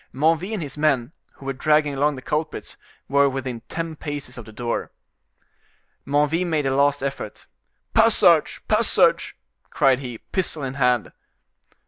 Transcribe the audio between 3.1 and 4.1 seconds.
within ten